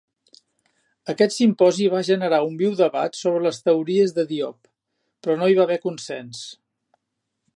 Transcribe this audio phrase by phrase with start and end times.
[1.13, 4.59] Aquest simposi va generar un viu debat sobre les teories de Diop,
[5.27, 6.43] però no hi va haver consens.